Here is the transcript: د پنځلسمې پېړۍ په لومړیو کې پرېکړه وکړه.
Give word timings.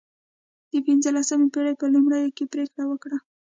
د 0.71 0.73
پنځلسمې 0.87 1.47
پېړۍ 1.53 1.73
په 1.81 1.85
لومړیو 1.93 2.35
کې 2.37 2.43
پرېکړه 2.53 2.83
وکړه. 2.87 3.17